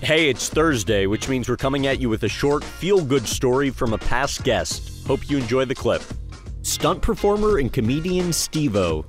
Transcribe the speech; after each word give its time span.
Hey, 0.00 0.30
it's 0.30 0.48
Thursday, 0.48 1.06
which 1.06 1.28
means 1.28 1.48
we're 1.48 1.56
coming 1.56 1.88
at 1.88 2.00
you 2.00 2.08
with 2.08 2.22
a 2.22 2.28
short, 2.28 2.62
feel 2.62 3.04
good 3.04 3.26
story 3.26 3.70
from 3.70 3.92
a 3.92 3.98
past 3.98 4.44
guest. 4.44 5.04
Hope 5.08 5.28
you 5.28 5.38
enjoy 5.38 5.64
the 5.64 5.74
clip. 5.74 6.02
Stunt 6.62 7.02
performer 7.02 7.58
and 7.58 7.72
comedian 7.72 8.32
Steve 8.32 8.76
O. 8.76 9.04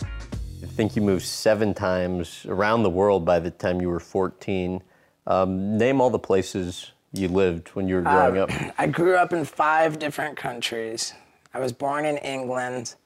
I 0.00 0.66
think 0.66 0.96
you 0.96 1.02
moved 1.02 1.24
seven 1.24 1.72
times 1.72 2.44
around 2.48 2.82
the 2.82 2.90
world 2.90 3.24
by 3.24 3.38
the 3.38 3.52
time 3.52 3.80
you 3.80 3.88
were 3.88 4.00
14. 4.00 4.82
Um, 5.28 5.78
name 5.78 6.00
all 6.00 6.10
the 6.10 6.18
places 6.18 6.90
you 7.12 7.28
lived 7.28 7.68
when 7.68 7.86
you 7.86 7.94
were 7.94 8.02
growing 8.02 8.38
up. 8.38 8.50
I 8.78 8.88
grew 8.88 9.14
up 9.14 9.32
in 9.32 9.44
five 9.44 10.00
different 10.00 10.36
countries. 10.36 11.14
I 11.54 11.60
was 11.60 11.72
born 11.72 12.04
in 12.06 12.16
England, 12.18 12.96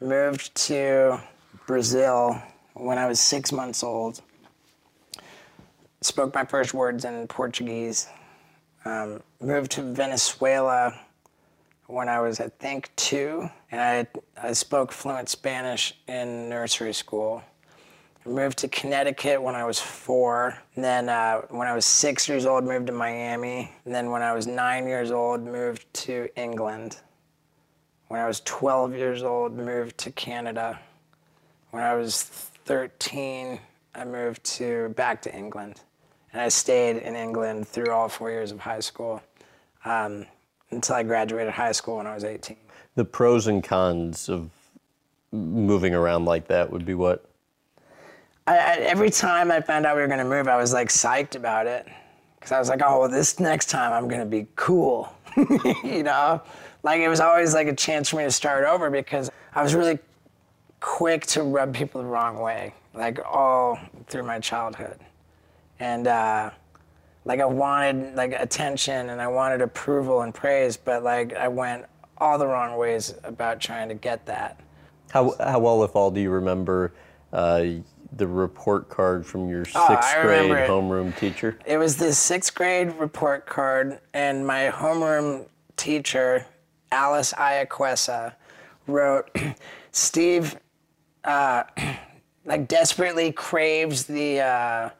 moved 0.00 0.52
to 0.66 1.20
Brazil 1.68 2.42
when 2.74 2.98
I 2.98 3.06
was 3.06 3.20
six 3.20 3.52
months 3.52 3.84
old, 3.84 4.20
spoke 6.02 6.34
my 6.34 6.44
first 6.44 6.74
words 6.74 7.04
in 7.04 7.26
Portuguese, 7.26 8.08
um, 8.84 9.22
moved 9.40 9.70
to 9.72 9.82
Venezuela 9.82 10.98
when 11.86 12.08
I 12.08 12.20
was, 12.20 12.40
I 12.40 12.48
think, 12.48 12.90
two, 12.96 13.50
and 13.70 13.80
I, 13.80 14.48
I 14.48 14.52
spoke 14.52 14.92
fluent 14.92 15.28
Spanish 15.28 15.94
in 16.08 16.48
nursery 16.48 16.94
school. 16.94 17.42
Moved 18.26 18.58
to 18.58 18.68
Connecticut 18.68 19.42
when 19.42 19.54
I 19.54 19.64
was 19.64 19.80
four. 19.80 20.56
And 20.76 20.84
then 20.84 21.08
uh, 21.08 21.40
when 21.48 21.66
I 21.66 21.74
was 21.74 21.86
six 21.86 22.28
years 22.28 22.44
old, 22.44 22.64
moved 22.64 22.86
to 22.88 22.92
Miami. 22.92 23.72
And 23.84 23.94
then 23.94 24.10
when 24.10 24.22
I 24.22 24.32
was 24.32 24.46
nine 24.46 24.86
years 24.86 25.10
old, 25.10 25.42
moved 25.42 25.92
to 25.94 26.28
England. 26.36 26.98
When 28.08 28.20
I 28.20 28.26
was 28.26 28.40
12 28.40 28.94
years 28.94 29.22
old, 29.22 29.56
moved 29.56 29.96
to 29.98 30.10
Canada. 30.12 30.78
When 31.70 31.82
I 31.82 31.94
was 31.94 32.22
13, 32.22 33.58
I 33.94 34.04
moved 34.04 34.44
to 34.44 34.90
back 34.90 35.22
to 35.22 35.34
England. 35.34 35.80
And 36.32 36.42
I 36.42 36.48
stayed 36.48 36.98
in 36.98 37.16
England 37.16 37.66
through 37.66 37.90
all 37.90 38.08
four 38.08 38.30
years 38.30 38.52
of 38.52 38.60
high 38.60 38.80
school 38.80 39.22
um, 39.84 40.26
until 40.70 40.94
I 40.94 41.02
graduated 41.02 41.52
high 41.52 41.72
school 41.72 41.96
when 41.96 42.06
I 42.06 42.14
was 42.14 42.24
18. 42.24 42.56
The 42.94 43.04
pros 43.04 43.46
and 43.46 43.62
cons 43.62 44.28
of 44.28 44.50
moving 45.32 45.94
around 45.94 46.24
like 46.24 46.46
that 46.48 46.70
would 46.70 46.84
be 46.84 46.94
what? 46.94 47.24
I, 48.46 48.56
I, 48.56 48.74
every 48.76 49.10
time 49.10 49.50
I 49.50 49.60
found 49.60 49.86
out 49.86 49.96
we 49.96 50.02
were 50.02 50.08
going 50.08 50.18
to 50.18 50.24
move, 50.24 50.48
I 50.48 50.56
was 50.56 50.72
like 50.72 50.88
psyched 50.88 51.36
about 51.36 51.66
it. 51.66 51.86
Because 52.38 52.52
I 52.52 52.58
was 52.58 52.68
like, 52.68 52.80
oh, 52.82 53.00
well, 53.00 53.08
this 53.08 53.38
next 53.38 53.68
time 53.68 53.92
I'm 53.92 54.08
going 54.08 54.20
to 54.20 54.26
be 54.26 54.46
cool. 54.56 55.12
you 55.84 56.02
know? 56.02 56.40
Like 56.82 57.00
it 57.00 57.08
was 57.08 57.20
always 57.20 57.54
like 57.54 57.66
a 57.66 57.74
chance 57.74 58.08
for 58.08 58.16
me 58.16 58.24
to 58.24 58.30
start 58.30 58.64
over 58.64 58.88
because 58.88 59.30
I 59.54 59.62
was 59.62 59.74
really 59.74 59.98
quick 60.80 61.26
to 61.26 61.42
rub 61.42 61.74
people 61.74 62.00
the 62.00 62.06
wrong 62.06 62.38
way, 62.38 62.72
like 62.94 63.18
all 63.24 63.78
through 64.06 64.22
my 64.22 64.38
childhood. 64.38 64.98
And 65.80 66.06
uh, 66.06 66.50
like 67.24 67.40
I 67.40 67.46
wanted 67.46 68.14
like 68.14 68.32
attention 68.32 69.10
and 69.10 69.20
I 69.20 69.28
wanted 69.28 69.62
approval 69.62 70.22
and 70.22 70.34
praise, 70.34 70.76
but 70.76 71.02
like 71.02 71.34
I 71.34 71.48
went 71.48 71.86
all 72.18 72.38
the 72.38 72.46
wrong 72.46 72.76
ways 72.76 73.14
about 73.24 73.60
trying 73.60 73.88
to 73.88 73.94
get 73.94 74.26
that. 74.26 74.60
How, 75.10 75.34
how 75.40 75.58
well, 75.58 75.82
if 75.82 75.96
all, 75.96 76.10
do 76.10 76.20
you 76.20 76.30
remember 76.30 76.92
uh, 77.32 77.64
the 78.16 78.26
report 78.26 78.88
card 78.88 79.26
from 79.26 79.48
your 79.48 79.64
sixth 79.64 79.88
Oh, 79.88 79.94
I 79.94 80.22
grade 80.22 80.50
remember 80.50 80.58
it. 80.64 80.70
homeroom 80.70 81.18
teacher? 81.18 81.58
It 81.66 81.78
was 81.78 81.96
the 81.96 82.12
sixth 82.12 82.54
grade 82.54 82.94
report 82.96 83.46
card, 83.46 84.00
and 84.14 84.46
my 84.46 84.70
homeroom 84.72 85.46
teacher, 85.76 86.46
Alice 86.92 87.32
Iaquesa, 87.32 88.34
wrote, 88.86 89.30
Steve, 89.92 90.56
uh, 91.24 91.64
like 92.44 92.68
desperately 92.68 93.32
craves 93.32 94.04
the 94.04 94.40
uh, 94.40 94.90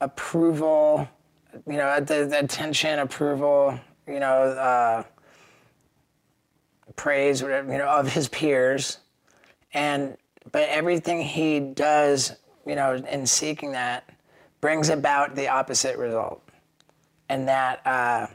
approval, 0.00 1.08
you 1.66 1.76
know, 1.76 2.00
the, 2.00 2.26
the 2.26 2.40
attention, 2.40 2.98
approval, 2.98 3.78
you 4.06 4.20
know, 4.20 4.42
uh, 4.42 5.02
praise, 6.96 7.42
whatever, 7.42 7.72
you 7.72 7.78
know, 7.78 7.88
of 7.88 8.12
his 8.12 8.28
peers, 8.28 8.98
and 9.72 10.16
but 10.52 10.68
everything 10.68 11.22
he 11.22 11.60
does, 11.60 12.36
you 12.66 12.74
know, 12.74 12.94
in 12.94 13.26
seeking 13.26 13.72
that, 13.72 14.08
brings 14.60 14.88
about 14.88 15.34
the 15.34 15.48
opposite 15.48 15.96
result, 15.96 16.42
and 17.28 17.46
that 17.48 17.86
uh, 17.86 18.26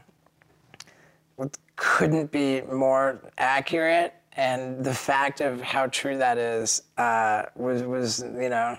couldn't 1.75 2.31
be 2.31 2.61
more 2.61 3.21
accurate. 3.37 4.13
And 4.37 4.83
the 4.83 4.93
fact 4.93 5.39
of 5.39 5.61
how 5.61 5.87
true 5.87 6.17
that 6.17 6.37
is 6.37 6.83
uh, 6.97 7.43
was 7.55 7.83
was 7.83 8.21
you 8.21 8.49
know, 8.49 8.77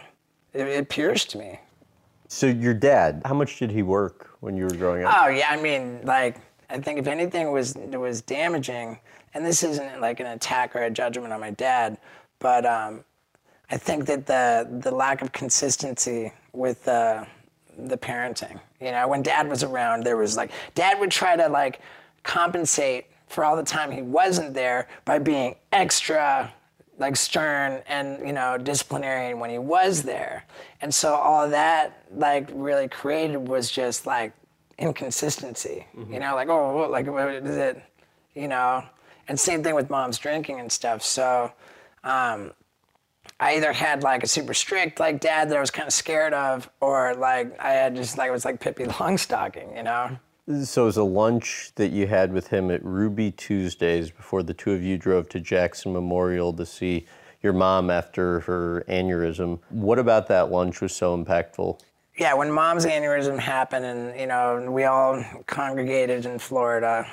it, 0.53 0.67
it 0.67 0.89
pierced 0.89 1.35
me. 1.37 1.59
So, 2.29 2.47
your 2.47 2.75
dad, 2.75 3.23
how 3.25 3.35
much 3.35 3.59
did 3.59 3.71
he 3.71 3.83
work 3.83 4.31
when 4.41 4.57
you 4.57 4.65
were 4.65 4.75
growing 4.75 5.05
up? 5.05 5.15
Oh 5.17 5.29
yeah, 5.29 5.49
I 5.51 5.61
mean, 5.61 6.01
like 6.05 6.37
I 6.69 6.79
think 6.79 6.99
if 6.99 7.07
anything 7.07 7.53
was 7.53 7.75
was 7.77 8.23
damaging, 8.23 8.99
and 9.35 9.45
this 9.45 9.63
isn't 9.63 10.01
like 10.01 10.21
an 10.21 10.27
attack 10.27 10.75
or 10.75 10.83
a 10.83 10.91
judgment 10.91 11.33
on 11.33 11.41
my 11.41 11.51
dad, 11.51 11.99
but 12.39 12.67
um, 12.67 13.05
I 13.71 13.77
think 13.77 14.07
that 14.07 14.27
the 14.27 14.69
the 14.81 14.91
lack 14.91 15.23
of 15.23 15.33
consistency 15.33 16.33
with 16.53 16.87
uh, 16.89 17.25
the 17.79 17.97
parenting. 17.97 18.61
You 18.81 18.93
know, 18.93 19.09
when 19.09 19.23
dad 19.23 19.49
was 19.49 19.63
around, 19.63 20.03
there 20.03 20.17
was 20.17 20.37
like 20.37 20.51
dad 20.75 20.99
would 20.99 21.11
try 21.11 21.37
to 21.37 21.49
like 21.49 21.81
compensate 22.23 23.07
for 23.29 23.45
all 23.45 23.57
the 23.57 23.63
time 23.63 23.91
he 23.91 24.03
wasn't 24.03 24.55
there 24.55 24.89
by 25.05 25.19
being 25.19 25.57
extra 25.73 26.53
like 26.99 27.17
stern 27.17 27.83
and 27.89 28.27
you 28.27 28.33
know 28.33 28.57
disciplinarian 28.59 29.39
when 29.39 29.51
he 29.51 29.59
was 29.59 30.03
there. 30.03 30.45
And 30.81 30.95
so 30.95 31.15
all 31.15 31.49
that 31.51 32.05
like 32.15 32.49
really 32.53 32.89
created 32.89 33.49
was 33.49 33.71
just 33.71 34.07
like 34.07 34.33
inconsistency 34.79 35.87
you 36.11 36.21
know 36.21 36.35
like 36.35 36.51
oh 36.51 36.77
what, 36.77 36.91
like 36.91 37.07
what 37.07 37.33
is 37.33 37.57
it 37.57 37.83
you 38.37 38.47
know? 38.47 38.85
And 39.27 39.41
same 39.41 39.65
thing 39.65 39.75
with 39.75 39.91
mom's 39.91 40.19
drinking 40.19 40.61
and 40.61 40.71
stuff. 40.71 41.03
So 41.03 41.51
um, 42.05 42.53
I 43.41 43.57
either 43.57 43.73
had 43.73 44.05
like 44.05 44.23
a 44.23 44.29
super 44.29 44.55
strict 44.55 45.01
like 45.01 45.21
dad 45.21 45.51
that 45.51 45.57
I 45.57 45.61
was 45.61 45.73
kind 45.73 45.89
of 45.89 45.93
scared 45.93 46.33
of, 46.33 46.71
or 46.81 47.15
like 47.17 47.59
I 47.59 47.73
had 47.73 47.97
just 47.97 48.17
like 48.17 48.29
it 48.29 48.33
was 48.33 48.45
like 48.45 48.61
Pippi 48.61 48.85
Longstocking, 48.87 49.77
you 49.77 49.83
know. 49.83 50.17
So 50.47 50.83
it 50.83 50.87
was 50.87 50.97
a 50.97 51.03
lunch 51.03 51.73
that 51.75 51.89
you 51.89 52.07
had 52.07 52.33
with 52.33 52.49
him 52.49 52.71
at 52.71 52.85
Ruby 52.85 53.33
Tuesdays 53.33 54.13
before 54.13 54.45
the 54.45 54.55
two 54.55 54.71
of 54.71 54.83
you 54.83 54.97
drove 54.97 55.29
to 55.31 55.41
Jackson 55.41 55.93
Memorial 55.93 56.53
to 56.53 56.65
see 56.65 57.05
your 57.43 57.53
mom 57.53 57.91
after 57.91 58.41
her 58.41 58.85
aneurysm. 58.89 59.59
What 59.71 59.99
about 59.99 60.29
that 60.29 60.53
lunch 60.53 60.81
was 60.81 60.95
so 60.95 61.17
impactful? 61.17 61.81
Yeah, 62.17 62.35
when 62.35 62.51
mom's 62.51 62.87
aneurysm 62.87 63.41
happened, 63.41 63.85
and 63.85 64.19
you 64.19 64.27
know 64.29 64.71
we 64.71 64.85
all 64.85 65.23
congregated 65.47 66.27
in 66.27 66.39
Florida, 66.39 67.07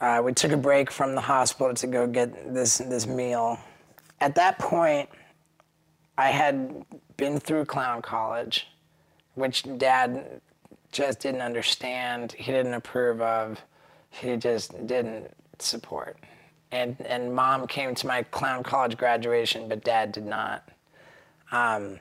uh, 0.00 0.20
we 0.22 0.34
took 0.34 0.52
a 0.52 0.56
break 0.56 0.90
from 0.90 1.14
the 1.14 1.22
hospital 1.22 1.72
to 1.74 1.86
go 1.86 2.06
get 2.06 2.52
this 2.52 2.78
this 2.78 3.06
meal. 3.06 3.58
At 4.20 4.34
that 4.34 4.58
point, 4.58 5.08
I 6.18 6.28
had 6.28 6.84
been 7.16 7.40
through 7.40 7.64
clown 7.64 8.02
college, 8.02 8.68
which 9.34 9.64
dad 9.78 10.40
just 10.94 11.20
didn't 11.20 11.42
understand. 11.42 12.32
He 12.32 12.52
didn't 12.52 12.74
approve 12.74 13.20
of. 13.20 13.60
He 14.10 14.36
just 14.36 14.86
didn't 14.86 15.30
support. 15.58 16.16
And 16.72 16.96
and 17.06 17.34
mom 17.34 17.66
came 17.66 17.94
to 17.94 18.06
my 18.06 18.22
clown 18.22 18.62
college 18.62 18.96
graduation, 18.96 19.68
but 19.68 19.84
dad 19.84 20.12
did 20.12 20.24
not. 20.24 20.68
Um, 21.52 22.00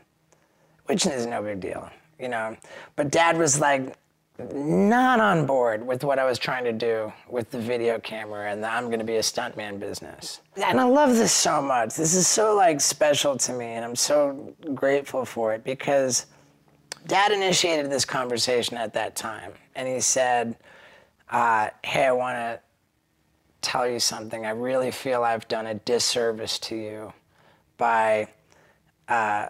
which 0.86 1.06
is 1.06 1.26
no 1.26 1.42
big 1.42 1.60
deal, 1.60 1.90
you 2.20 2.30
know. 2.30 2.56
But 2.96 3.12
dad 3.12 3.38
was 3.38 3.60
like 3.60 3.98
not 4.54 5.20
on 5.20 5.46
board 5.46 5.86
with 5.86 6.04
what 6.04 6.18
I 6.18 6.26
was 6.26 6.40
trying 6.40 6.64
to 6.64 6.74
do 6.74 7.14
with 7.30 7.52
the 7.52 7.60
video 7.60 8.00
camera 8.00 8.52
and 8.52 8.64
the 8.64 8.68
I'm 8.68 8.90
gonna 8.90 9.04
be 9.04 9.18
a 9.18 9.22
stuntman 9.22 9.80
business. 9.80 10.42
And 10.58 10.80
I 10.80 10.86
love 10.86 11.16
this 11.16 11.32
so 11.32 11.62
much. 11.62 11.96
This 11.96 12.16
is 12.16 12.28
so 12.28 12.56
like 12.56 12.82
special 12.82 13.38
to 13.38 13.54
me 13.54 13.66
and 13.66 13.86
I'm 13.86 13.96
so 13.96 14.54
grateful 14.74 15.24
for 15.24 15.54
it 15.54 15.64
because 15.64 16.26
dad 17.08 17.32
initiated 17.32 17.92
this 17.92 18.06
conversation 18.06 18.78
at 18.78 18.94
that 18.94 19.16
time 19.16 19.54
and 19.76 19.88
he 19.88 20.00
said, 20.00 20.56
uh, 21.30 21.70
hey, 21.84 22.06
I 22.06 22.12
wanna 22.12 22.60
tell 23.62 23.88
you 23.88 24.00
something. 24.00 24.46
I 24.46 24.52
really 24.52 24.92
feel 24.92 25.24
I've 25.24 25.48
done 25.48 25.68
a 25.68 25.76
disservice 25.76 26.60
to 26.60 26.76
you 26.76 27.14
by 27.78 28.28
uh, 29.08 29.48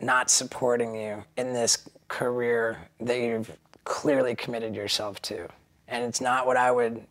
not 0.00 0.30
supporting 0.30 0.94
you 0.94 1.24
in 1.36 1.52
this 1.52 1.88
career 2.08 2.78
that 3.00 3.20
you've 3.20 3.56
clearly 3.84 4.34
committed 4.34 4.74
yourself 4.74 5.20
to. 5.22 5.48
And 5.88 6.04
it's 6.04 6.20
not 6.20 6.46
what 6.46 6.56
I 6.56 6.70
would 6.70 7.04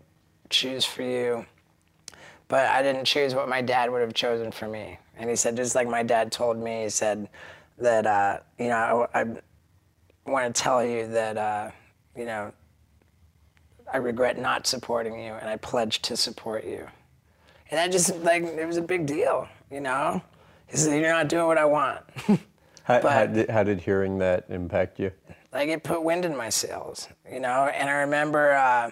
choose 0.49 0.85
for 0.85 1.03
you, 1.03 1.45
but 2.47 2.67
I 2.67 2.81
didn't 2.81 3.05
choose 3.05 3.35
what 3.35 3.47
my 3.47 3.61
dad 3.61 3.91
would 3.91 4.01
have 4.01 4.13
chosen 4.13 4.51
for 4.51 4.67
me. 4.67 4.97
And 5.17 5.29
he 5.29 5.35
said, 5.35 5.55
just 5.55 5.75
like 5.75 5.87
my 5.87 6.03
dad 6.03 6.31
told 6.31 6.57
me, 6.57 6.83
he 6.83 6.89
said 6.89 7.29
that, 7.77 8.05
uh, 8.05 8.39
you 8.57 8.67
know, 8.67 9.07
I 9.13 9.25
want 10.31 10.53
to 10.53 10.61
tell 10.61 10.85
you 10.85 11.07
that, 11.07 11.37
uh, 11.37 11.71
you 12.15 12.25
know, 12.25 12.51
I 13.91 13.97
regret 13.97 14.37
not 14.37 14.67
supporting 14.67 15.19
you 15.19 15.33
and 15.33 15.49
I 15.49 15.57
pledge 15.57 16.01
to 16.03 16.17
support 16.17 16.63
you. 16.65 16.87
And 17.71 17.77
that 17.77 17.91
just, 17.91 18.15
like, 18.17 18.43
it 18.43 18.65
was 18.65 18.77
a 18.77 18.81
big 18.81 19.05
deal, 19.05 19.47
you 19.71 19.79
know? 19.79 20.21
He 20.67 20.77
said, 20.77 20.99
you're 20.99 21.11
not 21.11 21.29
doing 21.29 21.47
what 21.47 21.57
I 21.57 21.65
want. 21.65 22.01
How, 22.83 23.07
how, 23.07 23.25
did, 23.27 23.49
how 23.51 23.61
did 23.61 23.81
hearing 23.81 24.17
that 24.17 24.45
impact 24.49 24.99
you? 24.99 25.11
Like 25.53 25.69
it 25.69 25.83
put 25.83 26.03
wind 26.03 26.25
in 26.25 26.35
my 26.35 26.49
sails, 26.49 27.07
you 27.31 27.39
know. 27.39 27.67
And 27.71 27.87
I 27.87 27.99
remember, 27.99 28.53
uh, 28.53 28.89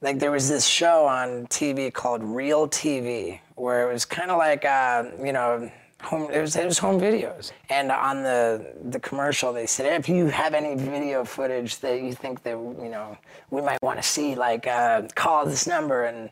like 0.00 0.20
there 0.20 0.30
was 0.30 0.48
this 0.48 0.64
show 0.64 1.04
on 1.04 1.48
TV 1.48 1.92
called 1.92 2.22
Real 2.22 2.68
TV, 2.68 3.40
where 3.56 3.90
it 3.90 3.92
was 3.92 4.04
kind 4.04 4.30
of 4.30 4.38
like, 4.38 4.64
uh, 4.64 5.04
you 5.20 5.32
know, 5.32 5.68
home. 6.04 6.30
It 6.30 6.40
was 6.40 6.56
it 6.56 6.66
was 6.66 6.78
home 6.78 7.00
videos. 7.00 7.52
And 7.70 7.90
on 7.90 8.22
the 8.22 8.74
the 8.90 9.00
commercial, 9.00 9.52
they 9.52 9.66
said, 9.66 9.86
if 9.98 10.08
you 10.08 10.26
have 10.26 10.54
any 10.54 10.74
video 10.74 11.24
footage 11.24 11.78
that 11.78 12.02
you 12.02 12.12
think 12.12 12.42
that 12.42 12.52
you 12.52 12.88
know 12.90 13.16
we 13.50 13.62
might 13.62 13.82
want 13.82 14.00
to 14.00 14.06
see, 14.06 14.34
like 14.34 14.66
uh, 14.66 15.02
call 15.14 15.46
this 15.46 15.66
number 15.66 16.04
and. 16.04 16.30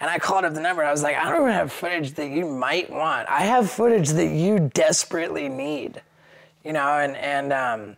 And 0.00 0.10
I 0.10 0.18
called 0.18 0.44
up 0.44 0.52
the 0.52 0.60
number. 0.60 0.82
I 0.82 0.90
was 0.90 1.04
like, 1.04 1.14
I 1.14 1.30
don't 1.30 1.48
have 1.48 1.70
footage 1.70 2.14
that 2.14 2.28
you 2.28 2.44
might 2.44 2.90
want. 2.90 3.28
I 3.28 3.42
have 3.42 3.70
footage 3.70 4.08
that 4.08 4.34
you 4.34 4.68
desperately 4.74 5.48
need, 5.48 6.02
you 6.64 6.72
know. 6.72 6.98
And 6.98 7.16
and 7.16 7.52
um, 7.52 7.96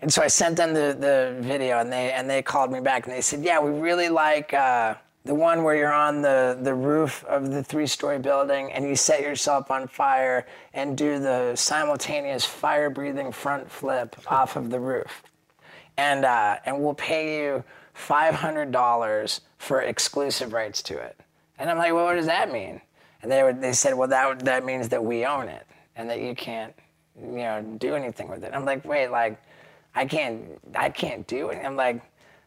and 0.00 0.12
so 0.12 0.22
I 0.22 0.28
sent 0.28 0.56
them 0.58 0.74
the, 0.74 0.96
the 0.96 1.36
video, 1.40 1.80
and 1.80 1.92
they 1.92 2.12
and 2.12 2.30
they 2.30 2.40
called 2.40 2.70
me 2.70 2.78
back, 2.78 3.06
and 3.06 3.12
they 3.16 3.20
said, 3.20 3.42
yeah, 3.42 3.58
we 3.58 3.72
really 3.72 4.08
like 4.08 4.54
uh, 4.54 4.94
the 5.24 5.34
one 5.34 5.62
where 5.62 5.74
you're 5.74 5.92
on 5.92 6.22
the 6.22 6.58
the 6.60 6.74
roof 6.74 7.24
of 7.24 7.50
the 7.50 7.62
three-story 7.62 8.18
building, 8.18 8.72
and 8.72 8.84
you 8.86 8.94
set 8.94 9.22
yourself 9.22 9.70
on 9.70 9.88
fire 9.88 10.46
and 10.74 10.96
do 10.96 11.18
the 11.18 11.56
simultaneous 11.56 12.44
fire-breathing 12.44 13.32
front 13.32 13.70
flip 13.70 14.16
off 14.26 14.56
of 14.56 14.70
the 14.70 14.80
roof, 14.80 15.22
and 15.96 16.24
uh, 16.24 16.56
and 16.66 16.78
we'll 16.80 16.94
pay 16.94 17.44
you 17.44 17.64
five 17.94 18.34
hundred 18.34 18.70
dollars 18.72 19.40
for 19.58 19.80
exclusive 19.80 20.52
rights 20.52 20.82
to 20.82 20.98
it. 20.98 21.18
And 21.58 21.70
I'm 21.70 21.78
like, 21.78 21.92
well, 21.94 22.04
what 22.04 22.16
does 22.16 22.26
that 22.26 22.52
mean? 22.52 22.80
And 23.22 23.32
they 23.32 23.42
would, 23.42 23.62
they 23.62 23.72
said, 23.72 23.94
well, 23.94 24.08
that 24.08 24.44
that 24.44 24.64
means 24.64 24.88
that 24.90 25.02
we 25.02 25.24
own 25.24 25.48
it 25.48 25.66
and 25.96 26.10
that 26.10 26.20
you 26.20 26.34
can't, 26.34 26.74
you 27.18 27.36
know, 27.38 27.62
do 27.78 27.94
anything 27.94 28.28
with 28.28 28.44
it. 28.44 28.50
I'm 28.52 28.66
like, 28.66 28.84
wait, 28.84 29.08
like, 29.08 29.40
I 29.94 30.04
can't, 30.04 30.60
I 30.74 30.90
can't 30.90 31.26
do 31.26 31.48
it. 31.48 31.64
I'm 31.64 31.76
like, 31.76 32.02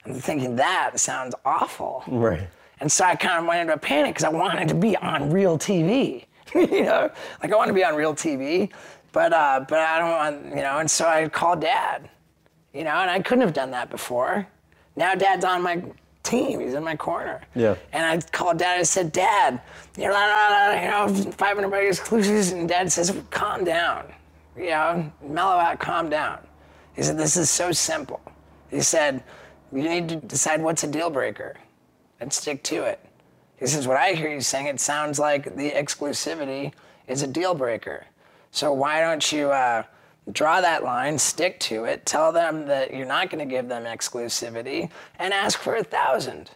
I'm 0.05 0.13
thinking 0.13 0.57
that 0.57 0.99
sounds 0.99 1.33
awful. 1.45 2.03
Right. 2.07 2.47
And 2.79 2.91
so 2.91 3.05
I 3.05 3.15
kind 3.15 3.39
of 3.39 3.45
went 3.45 3.61
into 3.61 3.73
a 3.73 3.77
panic 3.77 4.15
because 4.15 4.23
I 4.23 4.29
wanted 4.29 4.67
to 4.69 4.75
be 4.75 4.95
on 4.97 5.31
real 5.31 5.57
TV. 5.57 6.25
you 6.55 6.83
know, 6.83 7.09
like 7.41 7.51
I 7.51 7.55
want 7.55 7.67
to 7.67 7.73
be 7.73 7.83
on 7.83 7.95
real 7.95 8.13
TV, 8.13 8.71
but 9.11 9.33
uh, 9.33 9.65
but 9.67 9.79
I 9.79 9.99
don't 9.99 10.11
want, 10.11 10.55
you 10.55 10.63
know. 10.63 10.77
And 10.77 10.89
so 10.89 11.07
I 11.07 11.27
called 11.27 11.61
Dad, 11.61 12.09
you 12.73 12.83
know, 12.83 12.91
and 12.91 13.09
I 13.09 13.19
couldn't 13.19 13.41
have 13.41 13.53
done 13.53 13.71
that 13.71 13.89
before. 13.89 14.47
Now 14.95 15.13
Dad's 15.13 15.43
on 15.43 15.61
my 15.61 15.83
team. 16.23 16.59
He's 16.59 16.73
in 16.73 16.83
my 16.83 16.95
corner. 16.95 17.41
Yeah. 17.55 17.75
And 17.93 18.05
I 18.05 18.19
called 18.31 18.57
dad. 18.57 18.79
I 18.79 18.83
said, 18.83 19.11
Dad, 19.11 19.61
you 19.97 20.07
know, 20.07 20.73
you 20.81 20.89
know 20.89 21.31
500 21.31 21.69
bucks 21.69 21.99
exclusives. 21.99 22.51
And 22.51 22.67
dad 22.67 22.91
says, 22.91 23.15
calm 23.29 23.63
down. 23.63 24.11
You 24.57 24.71
know, 24.71 25.11
mellow 25.23 25.57
out, 25.57 25.79
calm 25.79 26.09
down. 26.09 26.39
He 26.95 27.03
said, 27.03 27.17
this 27.17 27.37
is 27.37 27.49
so 27.49 27.71
simple. 27.71 28.19
He 28.71 28.81
said, 28.81 29.23
you 29.71 29.83
need 29.83 30.09
to 30.09 30.15
decide 30.15 30.61
what's 30.61 30.83
a 30.83 30.87
deal 30.87 31.09
breaker 31.09 31.55
and 32.19 32.31
stick 32.31 32.63
to 32.63 32.83
it. 32.83 32.99
He 33.57 33.65
says, 33.65 33.87
what 33.87 33.97
I 33.97 34.13
hear 34.13 34.29
you 34.29 34.41
saying, 34.41 34.67
it 34.67 34.79
sounds 34.79 35.19
like 35.19 35.55
the 35.55 35.71
exclusivity 35.71 36.73
is 37.07 37.23
a 37.23 37.27
deal 37.27 37.55
breaker. 37.55 38.05
So 38.51 38.71
why 38.71 38.99
don't 39.01 39.31
you 39.31 39.51
uh, 39.51 39.83
draw 40.31 40.61
that 40.61 40.83
line, 40.83 41.17
stick 41.17 41.59
to 41.61 41.85
it, 41.85 42.05
tell 42.05 42.31
them 42.31 42.67
that 42.67 42.93
you're 42.93 43.07
not 43.07 43.29
going 43.29 43.47
to 43.47 43.49
give 43.49 43.67
them 43.67 43.83
exclusivity, 43.83 44.89
and 45.17 45.33
ask 45.33 45.59
for 45.59 45.75
a 45.75 45.83
thousand. 45.83 46.51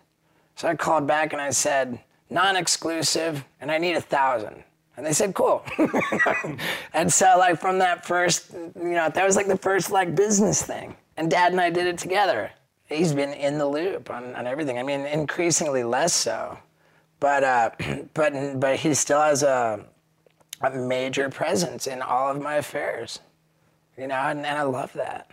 So 0.56 0.68
I 0.68 0.76
called 0.76 1.08
back 1.08 1.34
and 1.34 1.42
I 1.42 1.50
said, 1.50 2.00
non-exclusive, 2.30 3.44
and 3.60 3.72
I 3.72 3.78
need 3.78 3.96
a 3.96 4.02
thousand. 4.02 4.64
And 4.98 5.06
they 5.06 5.14
said, 5.14 5.34
cool. 5.34 5.66
and 6.94 7.12
so 7.12 7.36
like 7.38 7.60
from 7.60 7.80
that 7.80 8.06
first, 8.06 8.52
you 8.54 8.92
know, 8.92 9.10
that 9.10 9.26
was 9.26 9.36
like 9.36 9.48
the 9.48 9.58
first 9.58 9.90
like 9.90 10.16
business 10.16 10.62
thing. 10.62 10.96
And 11.18 11.32
dad 11.32 11.52
and 11.52 11.62
I 11.62 11.70
did 11.70 11.88
it 11.88 11.98
together. 11.98 12.52
He's 12.92 13.14
been 13.14 13.34
in 13.34 13.58
the 13.58 13.68
loop 13.68 14.10
on, 14.10 14.36
on 14.36 14.48
everything. 14.48 14.78
I 14.78 14.84
mean, 14.84 15.02
increasingly 15.02 15.84
less 15.84 16.14
so. 16.14 16.58
But, 17.20 17.44
uh, 17.44 17.72
but, 18.14 18.60
but 18.60 18.78
he 18.78 18.94
still 18.94 19.22
has 19.22 19.44
a, 19.44 19.86
a 20.62 20.70
major 20.72 21.30
presence 21.30 21.88
in 21.88 22.02
all 22.02 22.30
of 22.30 22.42
my 22.42 22.56
affairs 22.56 23.20
you 24.02 24.08
know, 24.08 24.16
and, 24.16 24.46
and 24.46 24.58
I 24.58 24.64
love 24.64 24.92
that. 24.94 25.30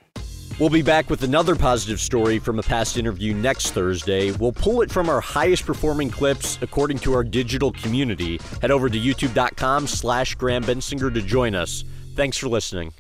We'll 0.59 0.71
be 0.71 0.83
back 0.83 1.09
with 1.09 1.23
another 1.23 1.55
positive 1.55 2.01
story 2.01 2.41
from 2.41 2.59
a 2.59 2.63
past 2.63 2.99
interview 2.99 3.33
next 3.33 3.71
Thursday. 3.71 4.33
We'll 4.33 4.53
pull 4.53 4.83
it 4.83 4.91
from 4.91 5.09
our 5.09 5.21
highest 5.21 5.65
performing 5.65 6.11
clips 6.11 6.59
according 6.63 6.99
to 7.01 7.15
our 7.15 7.23
digital 7.23 7.73
community. 7.73 8.41
Head 8.61 8.73
over 8.73 8.89
to 8.89 8.99
youtube.com 8.99 9.87
slash 9.87 10.35
Graham 10.35 10.65
Bensinger 10.65 11.15
to 11.15 11.23
join 11.23 11.55
us. 11.55 11.85
Thanks 12.17 12.37
for 12.37 12.49
listening. 12.49 12.93